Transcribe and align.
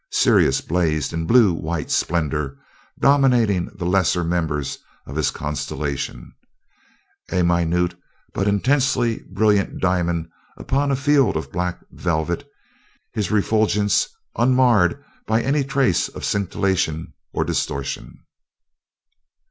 Sirius 0.09 0.61
blazed 0.61 1.13
in 1.13 1.27
blue 1.27 1.53
white 1.53 1.91
splendor, 1.91 2.57
dominating 2.99 3.69
the 3.75 3.85
lesser 3.85 4.23
members 4.23 4.79
of 5.05 5.15
his 5.15 5.29
constellation, 5.29 6.33
a 7.31 7.43
minute 7.43 7.93
but 8.33 8.47
intensely 8.47 9.21
brilliant 9.29 9.79
diamond 9.79 10.27
upon 10.57 10.89
a 10.89 10.95
field 10.95 11.37
of 11.37 11.51
black 11.51 11.81
velvet 11.91 12.49
his 13.13 13.29
refulgence 13.29 14.09
unmarred 14.37 15.05
by 15.27 15.39
any 15.39 15.63
trace 15.63 16.07
of 16.09 16.25
scintillation 16.25 17.13
or 17.31 17.43
distortion. 17.43 18.25